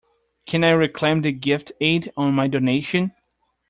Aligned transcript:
Can 0.47 0.63
I 0.63 0.71
reclaim 0.71 1.21
the 1.21 1.31
gift 1.31 1.73
aid 1.79 2.11
on 2.17 2.33
my 2.33 2.47
donation? 2.47 3.11